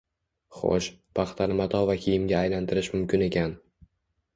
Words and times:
Xo‘sh, 0.59 0.87
paxtani 1.21 1.59
mato 1.61 1.85
va 1.93 1.99
kiyimga 2.07 2.41
aylantirish 2.43 2.95
mumkin 2.97 3.31
ekan 3.33 3.59